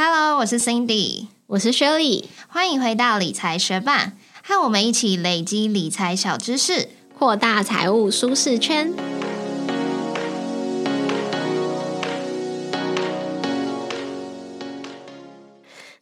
[0.00, 4.12] Hello，我是 Cindy，我是 Shirley，欢迎回到理财学霸，
[4.44, 8.94] 和我们一起累积理财小知识，扩大财务舒适圈。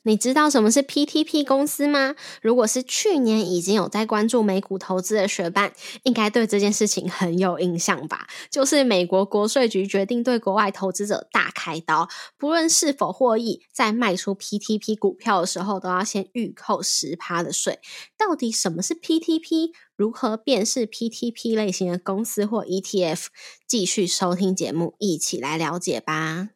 [0.07, 2.15] 你知道什么是 PTP 公司吗？
[2.41, 5.73] 如果是去年已经有在关注美股投资的学伴，
[6.05, 8.29] 应该对这件事情很有印象吧？
[8.49, 12.09] 就是美国国税局决定对国外投资者大开刀，
[12.39, 17.81] 不论是否获益，在卖出 PTP 股票的时候，都要先预扣十趴的税。
[18.17, 19.73] 到底什么是 PTP？
[19.97, 23.27] 如何辨识 PTP 类型的公司或 ETF？
[23.67, 26.56] 继续收听节目，一起来了解吧。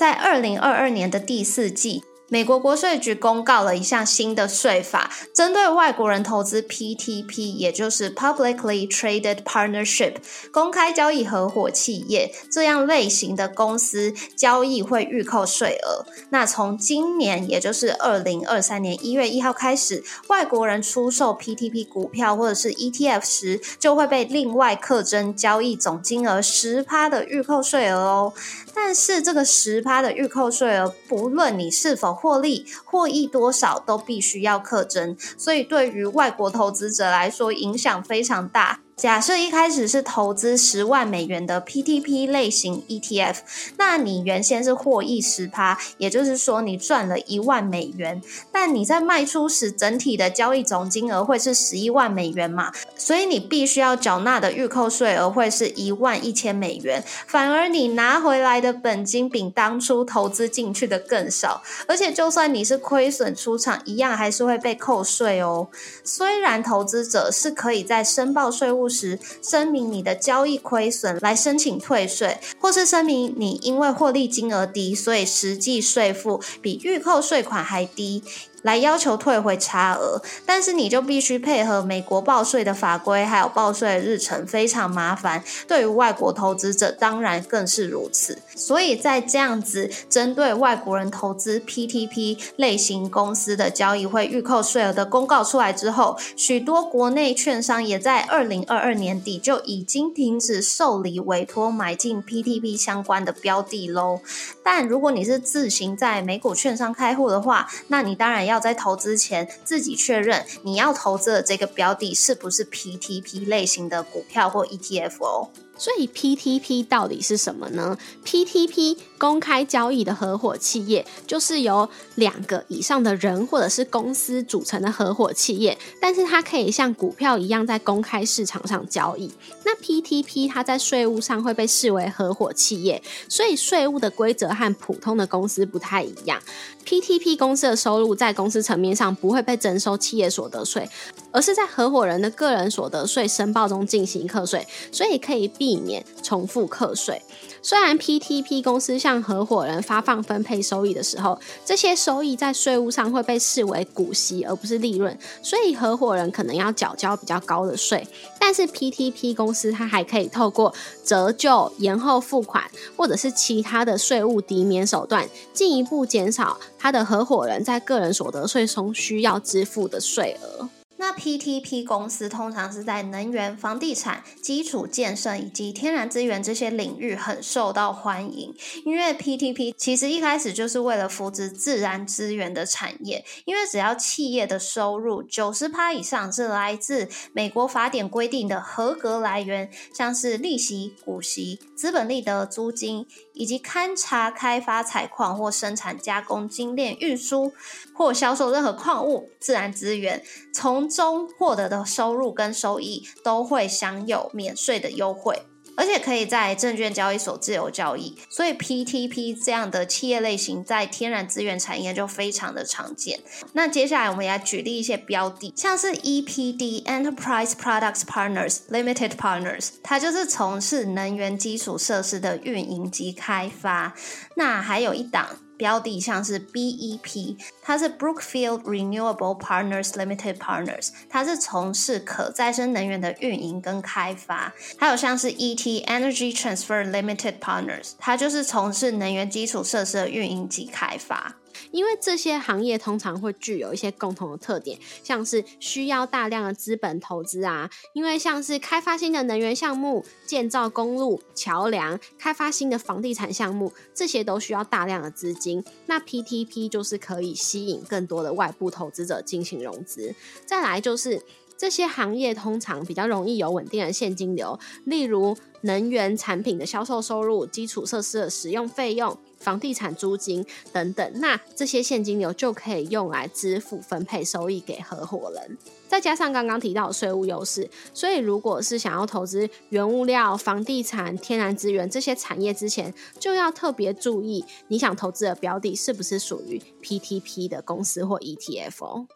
[0.00, 2.02] 在二零二二年的第四季。
[2.32, 10.14] 美国国税局公告了一项新的税法，针对外国人投资 PTP，也就是 Publicly Traded Partnership
[10.52, 16.06] 公开交易合伙企业这样类型的公司，交易会预扣税额。
[16.30, 28.32] 那从今年，也就是二零二三年一月一号开始，外国人出售 PTP 股票或者是 ETF 时，就会被另外课征交易总金额十趴的预扣税额哦。
[28.74, 38.80] 但是这个十趴的预扣税额，不论你是否获利获益多少都必须要课征，所以对于外国投资者来说影响非常大。
[39.00, 43.36] 假设一开始是投资十万美元的 PTP 类型 ETF，
[43.78, 48.20] 那你原先是获益十趴，也就是说你赚了一万美元，
[48.52, 52.70] 但你在卖出时整体的交易总金额会是十一万美元嘛？
[52.94, 65.68] 所以你必须要缴纳的预扣税额会是一万一千美元，反而你拿回来的本金比当初投资进去的更少，而且就算你是亏损出场，一样还是会被扣税哦。
[66.04, 78.22] 虽然投资者是可以在申报税务时声明你的交易亏损来申请退税，或是声明你因为获利金额低，所以实际税负比预扣税款还低。
[78.62, 85.42] 来要求退回差额，但是你就必须配合美国报税的法规，还有报税的日程，非常麻烦。
[85.66, 88.38] 对于外国投资者，当然更是如此。
[88.54, 104.20] 所以在这样子针对外国人投资 PTP 类型公司的交易会预扣税额的公告出来之后，许多国内券商也在二零二二年底就已经停止受理委托买进 PTP 相关的标的喽。
[104.62, 108.49] 但如果你是自行在美股券商开户的话，那你当然要。
[108.50, 115.48] 要在投资前自己确认你要投资的这个标的是不是 PTP 类型的股票或 ETF 哦。
[115.80, 129.32] 所以 PTP 到底是什么呢？PTP 公开交易的合伙企业，就是由两个以上的人或者是公司组成的合伙企业，但是它可以像股票一样在公开市场上交易。
[129.64, 136.38] 那 PTP 它在税务上会被视为合伙企业，所以税务的规则和普通的公司不太一样。
[136.84, 140.88] PTP 公司的收入在公司层面上不会被征收企业所得税，
[141.30, 147.20] 而是在合伙人的个人所得税申报中进行课税，所以可以避免重复课税。
[147.62, 158.06] 虽然 PTP 公司向合伙人发放分配收益的时候，这些收益在税务上会被视为股息而不是利润，所以合伙人可能要缴交比较高的税。
[158.38, 162.64] 但是 PTP 公司它还可以透过折旧、延后付款
[162.96, 170.79] 或者是其他的税务抵免手段，进一步减少他的合伙人在个人所得税中需要支付的税额。
[171.00, 193.06] 那 PTP 公司通常是在能源、房地产、基础建设以及天然资源这些领域很受到欢迎，因为 PTP 其实一开始就是为了扶植自然资源的产业，因为只要企业的收入九十趴以上是来自美国法典规定的合格来源，像是利息、股息、资本利得、租金。
[193.32, 197.54] 以及勘察、开发、采矿或生产、加工、精炼、运输
[197.94, 200.22] 或销售任何矿物、自然资源，
[200.52, 205.44] 从中获得的收入跟收益都会享有免税的优惠。
[205.76, 213.20] 而且可以在证券交易所自由交易，所以 PTP 这样的企业类型在天然资源产业就非常的常见。
[213.54, 223.94] 那接下来我们来举例一些标的，像是 EPD Enterprise Products Partners Limited Partners，它就是从事能源基础设施的运营及开发。
[224.36, 225.38] 那还有一档。
[225.60, 234.54] 标的像是 BEP，它是 Brookfield Renewable Partners Limited Partners，它是从事可再生能源的运营跟开发。
[234.78, 241.34] 还有像是 ET Energy Transfer Limited Partners，它就是从事能源基础设施的运营及开发。
[241.70, 255.64] 因为这些行业通常会具有一些共同的特点，像是需要大量的资本投资啊，因为像是开发新的能源项目、建造公路、桥梁、开发新的房地产项目，这些都需要大量的资金。
[255.86, 260.14] 那 PTP 就是可以吸引更多的外部投资者进行融资。
[260.46, 261.22] 再来就是
[261.56, 269.18] 这些行业通常比较容易有稳定的现金流，例如能源产品的销售收入、基础设施的使用费用。
[269.40, 275.58] 房地产租金等等，那这些现金流就可以用来支付分配收益给合伙人，
[275.88, 289.06] 再加上刚刚提到的税务优势，所以如果是想要投资原物料、房地产、天然资源这些产业之前，就要特别注意你想投资的标的是不是属于 PTP 的公司或 ETF。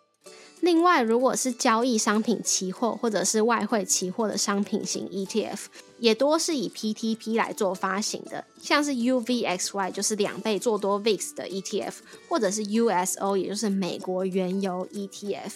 [0.61, 5.59] 另外，如果是交易商品期货或者是外汇期货的商品型 ETF，
[5.99, 11.93] 也多是以 PTP 来做发行的，像是 UVXY 就是两倍做多 VIX 的 ETF，
[12.29, 15.51] 或者是 USO 也就是美国原油 ETF。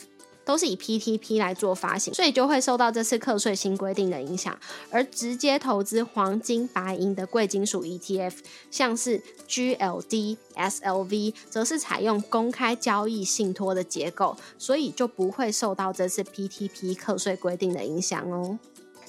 [0.48, 4.58] 都是以 PTP 来做发行，所以就会受到这次课税新规定的影响。
[4.90, 8.32] 而直接投资黄金、白银的贵金属 ETF，
[8.70, 18.58] 像是 GLD、SLV，则是采用公开交易信托的结构，所以就不会受到这次 PTP 课税规定的影响哦。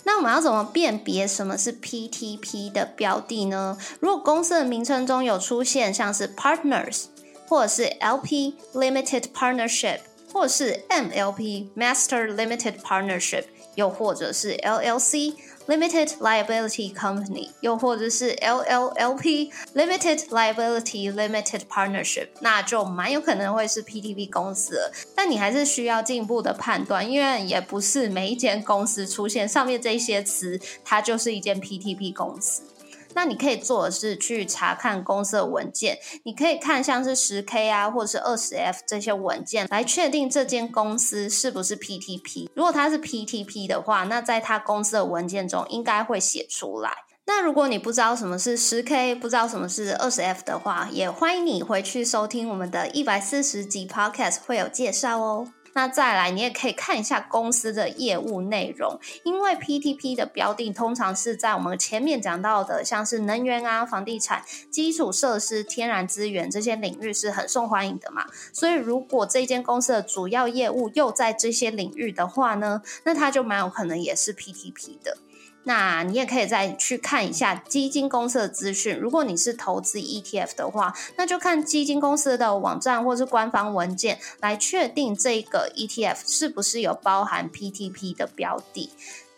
[0.03, 3.77] 那我们要怎么辨别什么是 PTP 的标的呢？
[4.01, 7.06] 如果公司的名称中有出现像是 Partners
[7.47, 10.00] 或者是 LP Limited Partnership。
[10.31, 13.46] 或是 MLP Master Limited Partnership，
[13.76, 15.34] 又或者是 LLC
[15.68, 24.92] Limited Liability Company，又或者是 LLLP Limited Liability Limited Partnership，那就蛮有可能会是 PTP 公司了。
[25.16, 32.64] 但你还是需要进一步的判断，因为也不是每一间公司出现上面这些词，它就是一间 PTP 公司。
[33.13, 42.50] 那你可以做的是去查看公司的文件，你可以看像是十 K 啊，或者是二十 F 这些文件，来确定这间公司是不是 PTP。
[42.53, 46.91] 如果它是 PTP 的话，那在它公司的文件中应该会写出来。
[47.25, 55.47] 那如果你不知道什么是十 K，不知道什么是二十 F 的话，也欢迎你回去收听我们的一百四十集 Podcast 会有介绍哦。
[55.74, 68.25] 那再来，你也可以看一下公司的业务内容，因为 PTP 的标的通常是在我们前面讲到的，像是能源啊、房地产、基础设施、天然资源这些领域是很受欢迎的嘛。
[68.51, 75.18] 所以，如果这间公司的主要业务又在这些领域的话呢，那它就蛮有可能也是 PTP 的。
[75.63, 78.97] 那你也可以再去看一下基金公司的资讯。
[78.97, 88.89] 如果你是投资 ETF 的话，那就看基金公司的网站或是官方文件来确定这个 ETF 是不是有包含 PTP 的标的。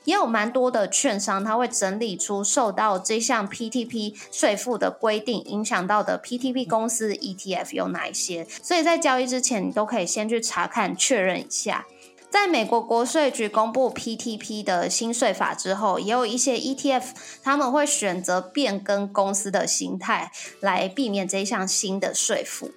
[0.03, 8.47] 也有蛮多的券商，他会整理出受到这项 PTP 税负的规定影响到的 PTP 公司 ETF 有哪一些。
[8.63, 11.85] 所以在交易之前，你都可以先去查看确认一下。
[12.31, 17.03] 在美国国税局公布 PTP 的新税法之后，也有一些 ETF
[17.43, 20.31] 他们会选择变更公司的形态，
[20.61, 22.71] 来避免这项新的税负。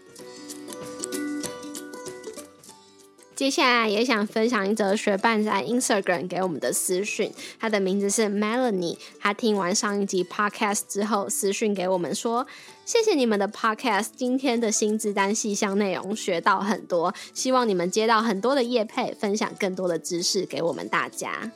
[3.35, 8.97] 接下来也想分享一则学伴在 Instagram 给我们的私讯，他的名字是 Melanie。
[9.19, 12.47] 他听完上一集 Podcast 之后，私讯给我们说。
[12.85, 21.51] 谢谢你们的 Podcast，今天的薪资单细项内容学到很多，希望你们接到很多的业配，分享更多的知识给我们大家。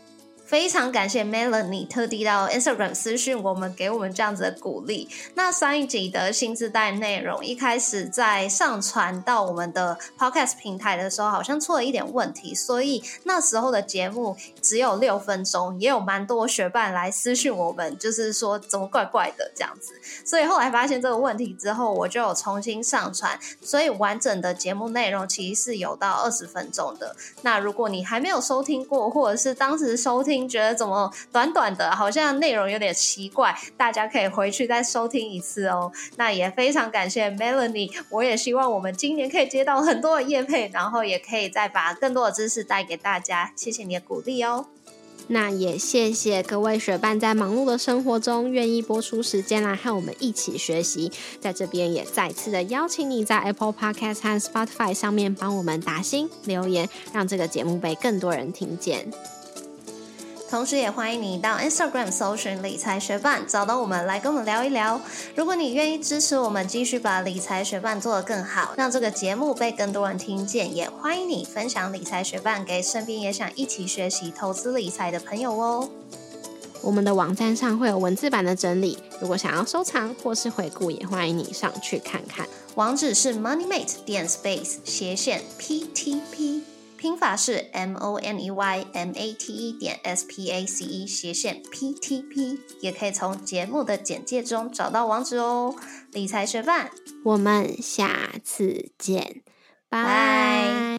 [0.48, 5.06] 非常感谢 Melanie 特地到 Instagram 私讯我们，给我们这样子的鼓励。
[5.34, 19.92] 那上一集的新自带内容一开始在上传到我们的 Podcast 平台的时候，好像出了一点问题，所以那时候的节目只有六分钟，也有蛮多学伴来私讯我们，就是说怎么怪怪的这样子。
[20.24, 27.14] 所以后来发现这个问题之后，我就有重新上传，所以完整的节目内容其实是有到二十分钟的。
[27.42, 35.90] 那如果你还没有收听过，或者是当时收听，觉得怎么短短的，好像内容有点奇怪，大家可以回去再收听一次哦。
[36.16, 43.50] 那也非常感谢 Melanie，我也希望我们今年可以接到很多的业配，然后也可以再把更多的知识带给大家。
[43.56, 44.66] 谢谢你的鼓励哦。
[45.30, 51.12] 那也谢谢各位学伴在忙碌的生活中愿意播出时间来和我们一起学习。
[51.38, 59.12] 在这边也再次的邀请你在 Apple Podcast 和 Spotify 上面帮我们打星留言，让这个节目被更多人听见。
[60.50, 64.98] 同时，也欢迎你到 Instagram 搜寻理财学伴，找到我们来跟我们聊一聊。
[65.36, 75.90] 如果你愿意支持我们，继续把理财学伴做得更好，让这个节目被更多人听见，也欢迎你分享理财学伴给身边也想一起学习投资理财的朋友哦。
[76.80, 82.48] 我们的网站上会有文字版的整理，如果想要收藏或是回顾，也欢迎你上去看看。
[82.76, 86.62] 网址是 moneymate 点 space 斜线 ptp，
[86.98, 91.06] 拼法是 m o n e y m a t e 点 s p a c e
[91.06, 95.72] 斜线 ptp，也可以从节目的简介中找到网址哦。
[96.10, 96.90] 理财学伴，
[97.24, 99.42] 我们下次见，
[99.88, 100.98] 拜。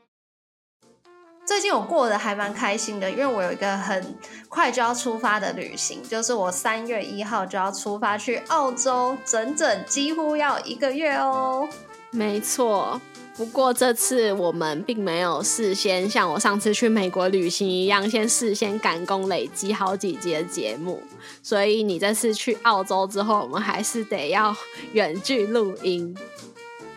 [1.45, 11.67] 最近我过得还蛮开心的，因为我有一个很快就要出发的旅行，就是我三月一号就要出发去澳洲，整整几乎要一个月哦。
[12.11, 13.01] 没错，
[13.39, 21.01] 不过这次我们并没有事先像我上次去美国旅行一样，先事先赶工累积好几集的节目，
[21.41, 24.53] 所以你这次去澳洲之后，我们还是得要
[24.91, 26.13] 远距录音。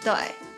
[0.02, 0.12] 对。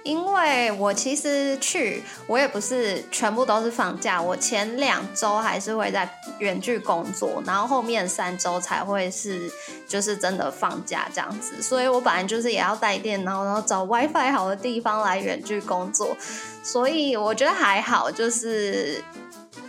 [0.04, 6.08] 因为我其实去，我也不是全部都是放假，我前两周还是会在
[6.38, 9.50] 远距工作，然后后面三周才会是
[9.88, 16.16] 就是真的放假这样子，所以我本来就是也要带电脑，然后找 WiFi 好的地方来远距工作，
[16.62, 19.02] 所以我觉得还好，就是。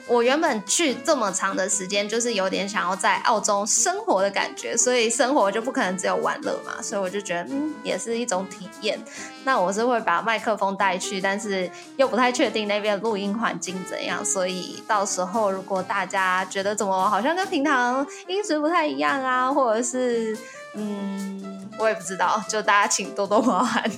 [0.08, 9.04] 我原本去这么长的时间，就是有点想要在澳洲生活的感觉，所以生活就不可能只有玩乐嘛，所以我就觉得，嗯，也是一种体验。
[9.44, 20.38] 那我是会把麦克风带去，但是又不太确定那边录音环境怎样，所以到时候如果大家觉得怎么好像跟平常音质不太一样啊，或者是，
[20.76, 23.90] 嗯，我也不知道，就大家请多多包涵。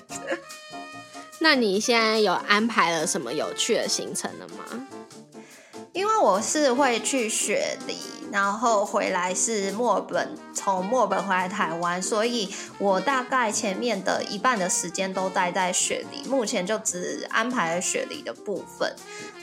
[1.39, 4.87] 那你现在有安排了什么有趣的行程了吗？
[5.97, 7.97] 因为我是会去雪梨，
[8.31, 18.95] 然后回来是墨尔本，从墨尔本回来台湾，所以我大概前面的一半的时间都待在雪梨，目前就只安排了雪梨的部分。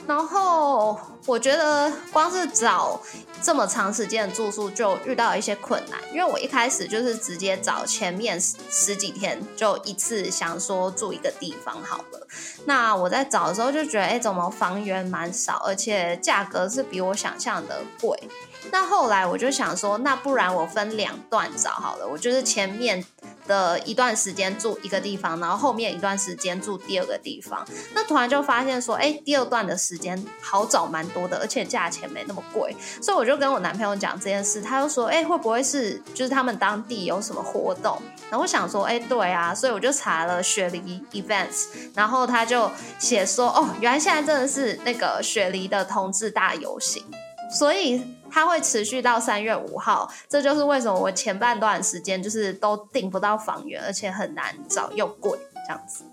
[0.07, 3.01] 然后我觉得光是找
[3.41, 12.27] 这么长时间的住宿就遇到一些困难，因为我一开始就是直接找前面十几天就一次想说住一个地方好了。
[12.65, 18.29] 那我在找的时候就觉得，哎，怎么房源蛮少，而且价格是比我想象的贵。
[18.75, 23.01] 那后来我就想说，那不然我分两段找好了，我就是前面。
[23.47, 27.63] 的一段时间住一个地方，然后后面一段时间住第二个地方。
[27.93, 32.75] 那突然就发现说，哎，第二段的时间好找蛮多的，而且价钱没那么贵。
[32.99, 38.01] 所以我就跟我男朋友讲这件事，他就说，哎，会不会是就是他们当地有什么活动？
[38.31, 47.03] 然后我想说，哎，对啊，所以我就查了雪梨 events，然后他就写说，哦，原来现在真的是那个雪梨的同志大游行。
[47.51, 48.03] 所以
[48.35, 56.03] 它会持续到三月五号，这就是为什么我前半段时间就是都订不到房源，而且很难找又贵这样子。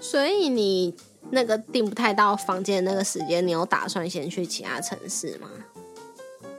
[0.00, 0.92] 所以你
[1.30, 5.48] 那个订不太到房间的那个时间，你有打算先去其他城市吗？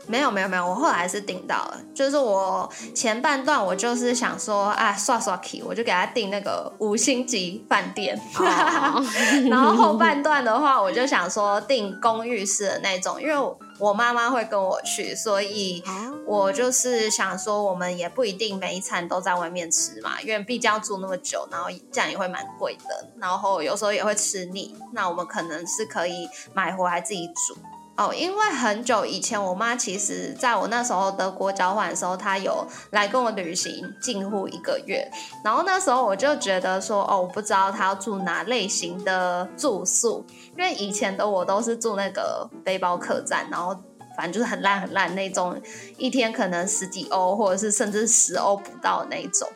[0.08, 8.20] 没有没有没有，我后来是订到了，就是我前半段我就是想说，啊，刷刷 key，我就给他订那个五星级饭店，
[9.50, 13.34] 然后后半段的话，我就想说订公寓式的那种，因为
[13.80, 15.84] 我妈妈会跟我去，所以
[16.26, 27.58] 我就是想说，我们也不一定每一餐都在外面吃嘛，因为毕竟要住那么久，然后这样也会蛮贵的，然后有时候也会吃腻，那我们可能是可以买回来自己煮。
[27.98, 35.10] 哦，因为很久以前，我妈其实在我那时候德国交换的时候，她有来跟我旅行近乎一个月。
[35.44, 40.24] 然后那时候我就觉得说，哦，我不知道她要住哪类型的住宿，
[40.56, 43.76] 因为以前的我都是住那个背包客栈，然后
[44.16, 45.60] 反正就是很烂很烂那种，
[45.98, 49.50] 一天可能十几欧，或者是甚至十欧不到那种。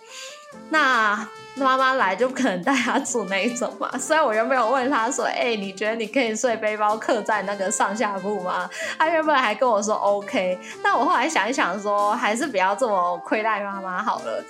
[0.70, 8.70] 那妈妈来就不可能带他住那一种嘛， 所以我原本有问他说，哎，你觉得你可以睡背包客栈那个上下铺吗？
[8.98, 14.44] 他原本还跟我说 OK，但我后来想一想说，还是不要这么亏待妈妈好了，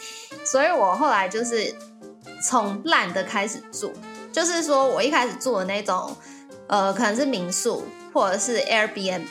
[0.45, 1.75] 所以我后来就是
[2.47, 3.91] 从烂的开始住，
[4.31, 6.15] 就是说我一开始住的那种，
[6.67, 9.25] 呃，可能是民宿或者是 Airbnb。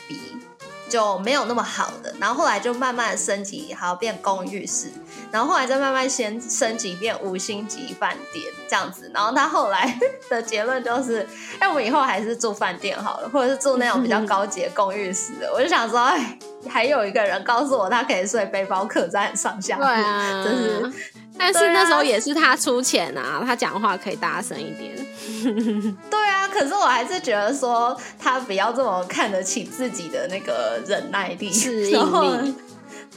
[0.91, 4.91] 就没有那么好的，然后后来就慢慢升级，好变公寓式，
[5.31, 9.97] 然后后来再慢慢先升级变五星级饭店这样子，然后他后来
[10.29, 11.25] 的结论就是，
[11.59, 15.49] 哎，我们以后还是住饭店好了，或者是住那种比较高级的公寓式的。
[15.53, 19.77] 我就想说，哎，还有一个人告诉我他可以睡背包客栈上下。
[19.77, 19.83] 铺，
[20.43, 20.91] 就是，
[21.37, 24.91] 但是那时候也是他出钱啊，他讲话可以大声一点。
[26.11, 26.20] 对啊，
[26.61, 32.53] 可是我还是觉得说他不要这么看得起自己的那个忍耐力、适应力。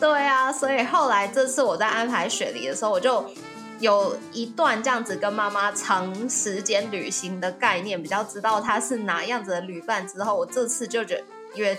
[0.01, 3.23] 对啊，所以后来这次我在安排雪梨的时候，我就
[3.81, 10.09] 有一段这样子跟妈妈长时间旅行的概念，比较知道他是哪样子的旅伴。
[10.09, 11.23] 之后我这次就觉
[11.55, 11.77] 约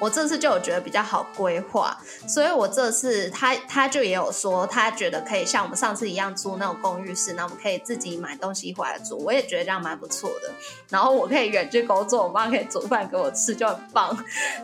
[0.00, 9.18] 我这次就有觉得比较好规划，所以我这次他他就也有说，他觉得可以像我们上次一样租那种公寓室，那我们可以自己买东西回来煮。
[9.18, 10.50] 我也觉得这样蛮不错的。
[10.88, 14.16] 然后我可以远距工作，我妈可以煮饭给我吃，就很棒。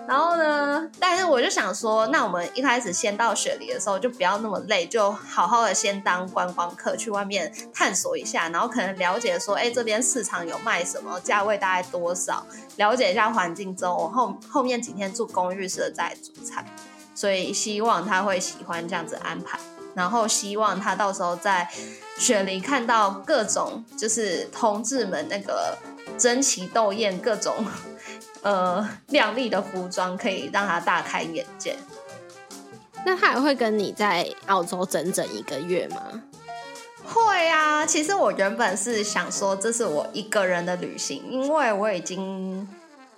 [0.09, 15.26] 然后呢，但是我就想说，那我们一开始先到雪梨的时候，就不要那么累，就好好的先当观光客去外面探索一下，然后可能了解说，哎，这边市场有卖什么，价位大概多少，了解一下环境之后，我后后面几天住。
[15.29, 16.65] 公寓式的在煮菜，
[17.15, 19.59] 所以希望他会喜欢这样子安排，
[19.95, 21.69] 然后希望他到时候在
[22.19, 25.77] 雪梨看到各种就是同志们那个
[26.19, 27.55] 争奇斗艳、各种
[28.43, 31.77] 呃靓丽的服装，可以让他大开眼界。
[33.05, 36.23] 那他还会跟你在澳洲整整一个月吗？
[37.05, 42.69] 会啊，其实我原本是想说这是我一个人的旅行，因为我已经。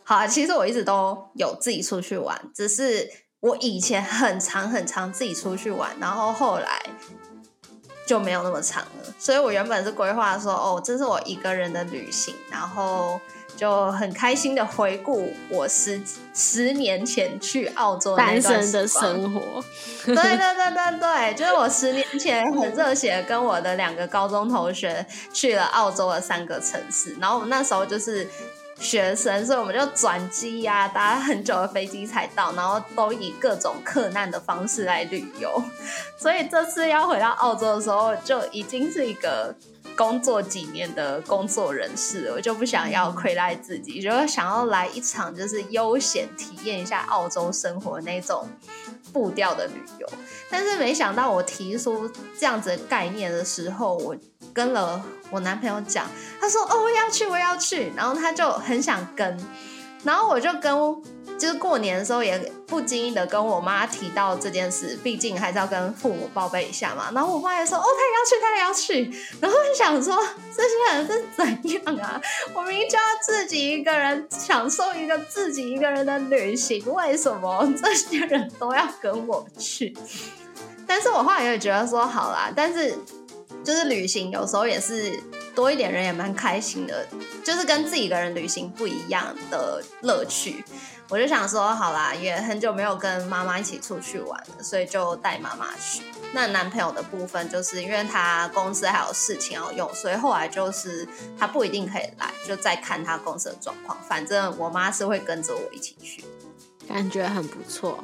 [0.09, 3.07] 好，其实我一直都有自己出去玩，只是
[3.41, 6.83] 我以前很长很长自己出去玩，然后后来
[8.07, 9.15] 就没有那么长了。
[9.19, 13.21] 所以我原本是规划说，哦，这是我一个人的旅行，然后
[13.55, 16.01] 就很开心的回顾我十
[16.33, 19.63] 十年前去澳洲单身的生活。
[20.07, 28.27] 对对对对对，就是我十年前很热血，跟我的两个高中同学去了澳洲的三个城市，然后我们那时候就是。
[28.79, 35.63] 学生，所以我们就转机呀，搭很久的飞机才到，然后都以各种客难的方式来旅游。
[36.17, 39.55] 所以这次要回到澳洲的时候，就已经是一个
[39.99, 48.49] 工作几年的工作人士，我就不想要亏待自己，就想要来一场就是悠闲体验一下澳洲生活那种
[49.13, 50.09] 步调的旅游。
[50.49, 54.17] 但是没想到我提出这样子概念的时候，我。
[54.55, 55.01] 跟了
[55.31, 56.09] 我男朋友讲，
[56.41, 59.39] 他说：“哦，我要去，我要去。”然后他就很想跟，
[60.05, 60.73] 然后我就跟，
[61.39, 67.11] 就是过年的时候也不经意的跟我妈提到这件事，毕竟还是要跟父母报备一下嘛。
[67.13, 70.17] 然后我妈也说：“哦，他也要去，他也要去。”然后就想说，
[70.57, 72.21] 这些人是怎样啊？
[72.55, 79.97] 我明明就要自己一个人享受一个自己一个人的旅行，为什么这些人都要跟我去？
[80.87, 82.97] 但是我后来也觉得说，好啦，但是。
[83.65, 85.21] 就是旅行有时候也是
[85.59, 87.05] 多一点人也蛮开心的，
[87.45, 90.65] 就是跟自己一个人旅行不一样的乐趣。
[91.09, 96.05] 我就想说，好啦，也很久没有跟妈妈一起出去玩了，所以就带妈妈去。
[96.33, 101.05] 那男朋友的部分，就是因为他公司还有事情要用，所以后来就是
[101.37, 103.99] 他不一定可以来，就再看他公司的状况。
[104.09, 106.25] 反正我妈是会跟着我一起去，
[106.87, 107.99] 感觉很不错。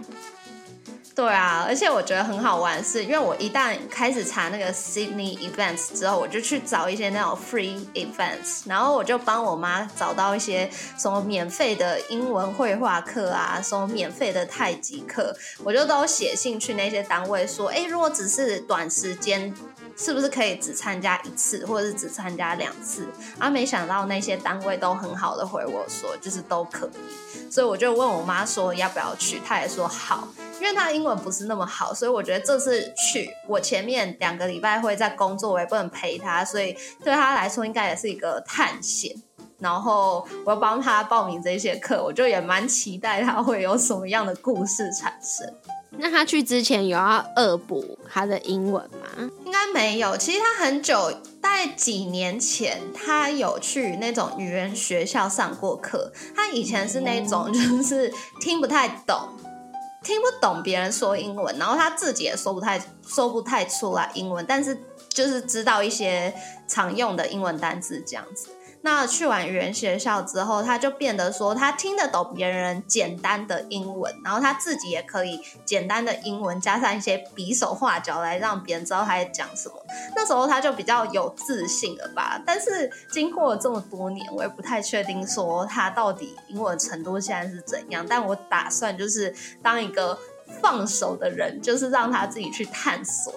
[1.15, 19.55] 对啊，而且我觉得很好玩，是因为我一旦开始查那个 Sydney events 之后，我就去找一些那种 free events，然后我就帮我妈找到一些什么免费的英文绘画课啊，什么免费的太极课，我就都写信去那些单位说，哎，如果只是短时间，
[19.97, 23.07] 是不是可以只参加一次，或者是只参加两次？
[23.39, 30.27] 啊，没想到那些单位都很好的回我说，就是都可以，所以我就问我妈说要不要去，她也说好。
[30.65, 39.15] 因为他英文不是那么好，所以我觉得这次去，我前面两个礼拜会在工作，我也不能陪他，所以对他来说应该也是一个探险。
[39.59, 45.47] 然后我要帮他报名这些课，我就也蛮期待他会有什么样的故事产生。
[45.97, 49.31] 那他去之前有要恶补他的英文吗？
[49.45, 50.17] 应该没有。
[50.17, 56.11] 其实他很久，大概几年前，他有去那种语言学校上过课。
[56.35, 59.29] 他以前是那种就是听不太懂。
[60.05, 66.33] 听不懂别人说英文，然后他自己也说不太说不太出来英文，但是就是知道一些
[66.69, 68.51] 常用的英文单词这样子。
[68.85, 79.75] 那去完语言学校之后，他就变得说他听得懂别人简单的英文，然后他自己也可以简单的英文加上一些比手画脚来让别人知道他在讲什么。
[80.15, 82.39] 那时候他就比较有自信了吧。
[82.45, 88.05] 但是经过了这么多年，我也不太确定说他到底英文程度现在是怎样。
[88.07, 90.19] 但我打算就是当一个
[90.61, 93.33] 放手的人，就是让他自己去探索。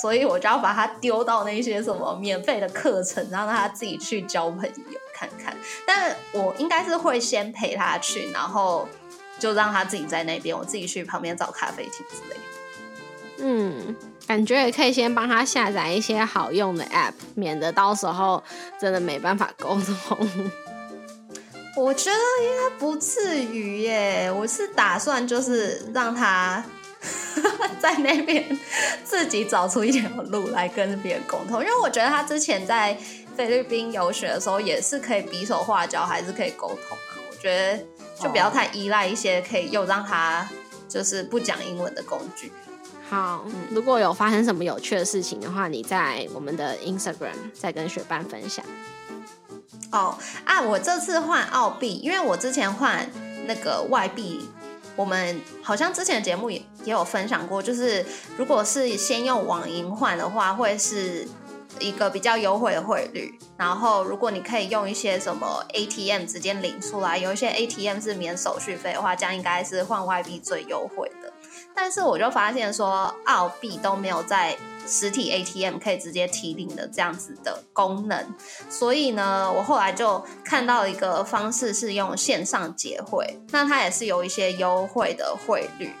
[0.00, 5.56] 所以我就要把他丢到那些什么免费的课程，让他自己去交朋友看看。
[5.86, 8.88] 但我应该是会先陪他去，然后
[9.38, 12.36] 就让他自己在那边，我自己去旁边找咖啡厅之类。
[13.40, 13.96] 嗯，
[14.26, 18.42] 感觉也可以先帮他下载一些好用的 App，免得到时候
[18.80, 20.18] 真的没办法沟通。
[21.76, 26.64] 我觉得应该不至于耶，我是打算就是让他。
[27.80, 28.44] 在那边
[29.04, 32.96] 自己找出一条路来跟别人沟通，因为我觉得他之前在
[33.36, 37.14] 菲律宾游学的时候也是可以比手画脚，还是可以沟通啊。
[37.30, 37.84] 我觉得
[38.20, 40.48] 就不要太依赖一些可以又让他
[40.88, 42.50] 就是不讲英文的工具。
[43.08, 48.64] 好，如果有发生什么有趣的事情的话，你在我们的 Instagram 再跟学伴分享。
[49.90, 53.08] 哦啊，我这次换澳币，因为我之前换
[53.46, 54.46] 那个外币，
[54.98, 58.04] 我们好像之前的节目也也有分享过，就是
[58.36, 61.24] 如果是先用网银换的话，会是
[61.78, 63.32] 一个比较优惠的汇率。
[63.56, 71.08] 然后如果你可以用一些什么 ATM 直接领出来，有一些 ATM 是免手续费的话，这样应该是换外币最优惠。
[71.80, 78.26] 但是我就发现说，澳币都没有在实体 ATM 可以直接提领的这样子的功能，
[78.68, 85.94] 所以呢，我后来就看到一个方式是用线上结汇，那它也是有一些优惠的汇率，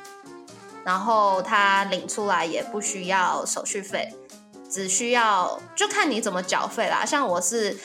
[0.82, 4.12] 然后它领出来也不需要手续费，
[4.68, 7.06] 只需要就看你怎么缴费啦。
[7.06, 7.78] 像我是。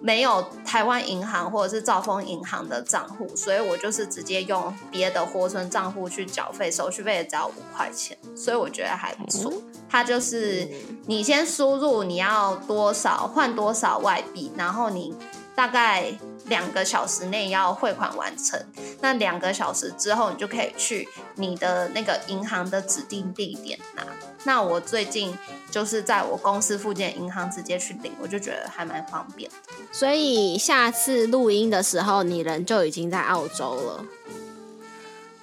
[0.00, 9.52] 没有台湾银行或者是兆丰银行的账户，所以我就是直接用别的活存账户去缴费，手续费也只要五块钱，所以我觉得还不错。
[9.88, 10.68] 它就是
[11.06, 15.14] 你先输入你要多少换多少外币，然后你
[15.54, 18.60] 大概两个小时内要汇款完成，
[19.00, 24.04] 那两个小时之后你就可以去你的那个银行的指定地点拿。
[24.44, 25.36] 那我最近
[25.70, 29.50] 就是在我公司附近银行直接去领，我就觉得还蛮方便。
[29.92, 34.04] 所以下次录音的时候，你人就已经在澳洲了。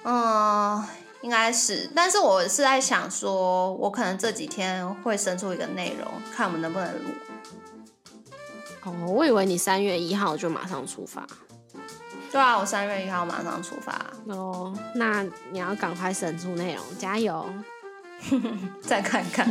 [0.02, 0.84] 嗯，
[1.20, 1.88] 应该是。
[1.94, 7.10] 但是我是在想说，我可能这几天会生出一个内容，看我们能不能录。
[8.84, 11.26] 哦，我以为你三月一号就马上出发。
[12.30, 14.04] 对啊，我三月一号马上出发。
[14.26, 17.48] 哦，那你要赶快审出内容，加油！
[18.82, 19.50] 再看看。